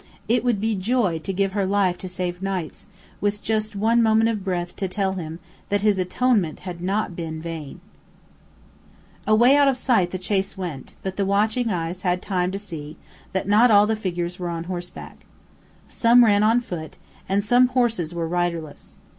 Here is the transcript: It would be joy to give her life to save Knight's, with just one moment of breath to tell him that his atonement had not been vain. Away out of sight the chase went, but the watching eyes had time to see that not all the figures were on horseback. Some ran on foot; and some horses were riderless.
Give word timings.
It 0.27 0.43
would 0.43 0.59
be 0.59 0.73
joy 0.73 1.19
to 1.19 1.31
give 1.31 1.51
her 1.51 1.63
life 1.63 1.95
to 1.99 2.09
save 2.09 2.41
Knight's, 2.41 2.87
with 3.21 3.43
just 3.43 3.75
one 3.75 4.01
moment 4.01 4.31
of 4.31 4.43
breath 4.43 4.75
to 4.77 4.87
tell 4.87 5.13
him 5.13 5.37
that 5.69 5.83
his 5.83 5.99
atonement 5.99 6.61
had 6.61 6.81
not 6.81 7.15
been 7.15 7.39
vain. 7.39 7.79
Away 9.27 9.55
out 9.55 9.67
of 9.67 9.77
sight 9.77 10.09
the 10.09 10.17
chase 10.17 10.57
went, 10.57 10.95
but 11.03 11.17
the 11.17 11.23
watching 11.27 11.69
eyes 11.69 12.01
had 12.01 12.19
time 12.19 12.51
to 12.51 12.57
see 12.57 12.97
that 13.33 13.47
not 13.47 13.69
all 13.69 13.85
the 13.85 13.95
figures 13.95 14.39
were 14.39 14.49
on 14.49 14.63
horseback. 14.63 15.23
Some 15.87 16.25
ran 16.25 16.41
on 16.41 16.61
foot; 16.61 16.97
and 17.29 17.43
some 17.43 17.67
horses 17.67 18.11
were 18.11 18.27
riderless. 18.27 18.97